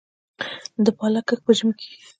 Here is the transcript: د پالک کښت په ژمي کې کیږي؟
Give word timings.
د 0.85 0.87
پالک 0.97 1.23
کښت 1.27 1.41
په 1.45 1.51
ژمي 1.57 1.73
کې 1.79 1.85
کیږي؟ 1.89 2.07